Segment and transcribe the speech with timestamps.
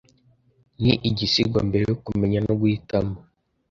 [0.81, 3.15] ni igisigo mbere yo kumenya no guhitamo